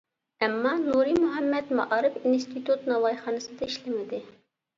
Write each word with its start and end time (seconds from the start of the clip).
ئەمما 0.43 0.69
نۇرى 0.85 1.13
مۇھەممەت 1.23 1.69
مائارىپ 1.81 2.17
ئىنستىتۇت 2.23 2.89
ناۋايخانىسىدا 2.93 3.71
ئىشلىمىدى. 3.71 4.25